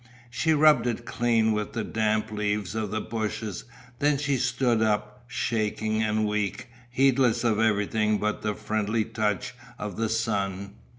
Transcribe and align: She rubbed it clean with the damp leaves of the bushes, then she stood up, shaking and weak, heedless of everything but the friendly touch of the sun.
She 0.31 0.53
rubbed 0.55 0.87
it 0.87 1.05
clean 1.05 1.51
with 1.51 1.73
the 1.73 1.83
damp 1.83 2.31
leaves 2.31 2.73
of 2.73 2.89
the 2.89 3.01
bushes, 3.01 3.65
then 3.99 4.17
she 4.17 4.37
stood 4.37 4.81
up, 4.81 5.23
shaking 5.27 6.01
and 6.01 6.25
weak, 6.27 6.69
heedless 6.89 7.43
of 7.43 7.59
everything 7.59 8.17
but 8.17 8.41
the 8.41 8.55
friendly 8.55 9.05
touch 9.05 9.53
of 9.77 9.97
the 9.97 10.09
sun. 10.09 10.73